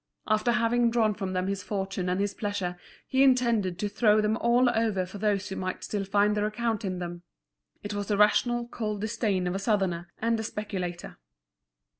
After 0.25 0.53
having 0.53 0.89
drawn 0.89 1.13
from 1.13 1.33
them 1.33 1.45
his 1.45 1.61
fortune 1.61 2.09
and 2.09 2.19
his 2.19 2.33
pleasure, 2.33 2.75
he 3.05 3.21
intended 3.21 3.77
to 3.77 3.87
throw 3.87 4.19
them 4.19 4.35
all 4.37 4.67
over 4.67 5.05
for 5.05 5.19
those 5.19 5.47
who 5.49 5.55
might 5.55 5.83
still 5.83 6.05
find 6.05 6.35
their 6.35 6.47
account 6.47 6.83
in 6.83 6.97
them. 6.97 7.21
It 7.83 7.93
was 7.93 8.07
the 8.07 8.17
rational, 8.17 8.67
cold 8.69 9.01
disdain 9.01 9.45
of 9.45 9.53
a 9.53 9.59
Southerner 9.59 10.11
and 10.17 10.39
a 10.39 10.43
speculator. 10.43 11.19